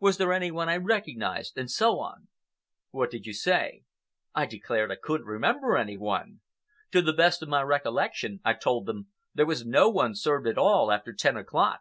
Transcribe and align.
Was 0.00 0.18
there 0.18 0.34
any 0.34 0.50
one 0.50 0.68
I 0.68 0.76
recognized, 0.76 1.56
and 1.56 1.70
so 1.70 1.98
on." 1.98 2.28
"What 2.90 3.10
did 3.10 3.24
you 3.24 3.32
say?" 3.32 3.84
"I 4.34 4.44
declared 4.44 4.90
I 4.92 4.96
couldn't 5.02 5.26
remember 5.26 5.78
any 5.78 5.96
one. 5.96 6.42
To 6.90 7.00
the 7.00 7.14
best 7.14 7.42
of 7.42 7.48
my 7.48 7.62
recollection, 7.62 8.40
I 8.44 8.52
told 8.52 8.84
them, 8.84 9.06
there 9.34 9.46
was 9.46 9.64
no 9.64 9.88
one 9.88 10.14
served 10.14 10.46
at 10.46 10.58
all 10.58 10.92
after 10.92 11.14
ten 11.14 11.38
o'clock. 11.38 11.80